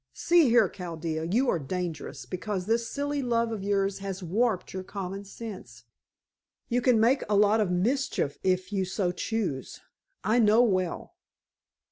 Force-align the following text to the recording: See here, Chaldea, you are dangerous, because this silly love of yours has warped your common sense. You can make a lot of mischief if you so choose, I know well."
See 0.13 0.49
here, 0.49 0.67
Chaldea, 0.67 1.25
you 1.25 1.47
are 1.49 1.59
dangerous, 1.59 2.25
because 2.25 2.65
this 2.65 2.89
silly 2.89 3.21
love 3.21 3.51
of 3.51 3.61
yours 3.61 3.99
has 3.99 4.23
warped 4.23 4.73
your 4.73 4.81
common 4.81 5.25
sense. 5.25 5.83
You 6.69 6.81
can 6.81 6.99
make 6.99 7.21
a 7.29 7.35
lot 7.35 7.59
of 7.59 7.69
mischief 7.69 8.39
if 8.43 8.73
you 8.73 8.83
so 8.83 9.11
choose, 9.11 9.79
I 10.23 10.39
know 10.39 10.63
well." 10.63 11.13